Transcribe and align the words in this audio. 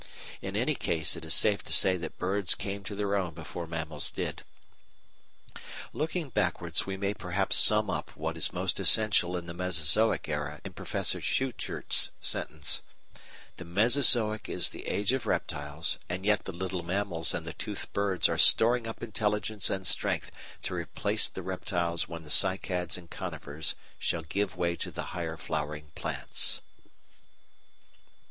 In 0.41 0.55
any 0.55 0.73
case 0.73 1.15
it 1.15 1.23
is 1.23 1.33
safe 1.35 1.61
to 1.61 1.71
say 1.71 1.95
that 1.95 2.17
birds 2.17 2.55
came 2.55 2.83
to 2.85 2.95
their 2.95 3.15
own 3.15 3.35
before 3.35 3.67
mammals 3.67 4.09
did. 4.09 4.41
Looking 5.93 6.29
backwards, 6.29 6.87
we 6.87 6.97
may 6.97 7.13
perhaps 7.13 7.55
sum 7.55 7.87
up 7.91 8.09
what 8.17 8.35
is 8.35 8.51
most 8.51 8.79
essential 8.79 9.37
in 9.37 9.45
the 9.45 9.53
Mesozoic 9.53 10.27
era 10.27 10.59
in 10.65 10.73
Professor 10.73 11.21
Schuchert's 11.21 12.09
sentence: 12.19 12.81
"The 13.57 13.63
Mesozoic 13.65 14.49
is 14.49 14.69
the 14.69 14.87
Age 14.87 15.13
of 15.13 15.27
Reptiles, 15.27 15.99
and 16.09 16.25
yet 16.25 16.45
the 16.45 16.51
little 16.51 16.81
mammals 16.81 17.35
and 17.35 17.45
the 17.45 17.53
toothed 17.53 17.93
birds 17.93 18.27
are 18.27 18.39
storing 18.39 18.87
up 18.87 19.03
intelligence 19.03 19.69
and 19.69 19.85
strength 19.85 20.31
to 20.63 20.73
replace 20.73 21.29
the 21.29 21.43
reptiles 21.43 22.07
when 22.07 22.23
the 22.23 22.31
cycads 22.31 22.97
and 22.97 23.07
conifers 23.11 23.75
shall 23.99 24.23
give 24.23 24.57
way 24.57 24.75
to 24.77 24.89
the 24.89 25.03
higher 25.13 25.37
flowering 25.37 25.91
plants." 25.93 26.59